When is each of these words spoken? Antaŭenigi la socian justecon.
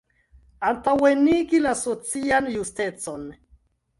Antaŭenigi 0.69 1.59
la 1.67 1.75
socian 1.81 2.49
justecon. 2.57 3.29